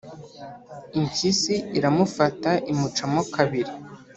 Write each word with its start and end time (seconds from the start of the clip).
impyisi 0.99 1.55
iramufata 1.77 2.51
imucamo 2.71 3.21
kabiri, 3.33 3.71